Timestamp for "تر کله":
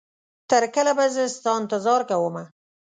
0.49-0.91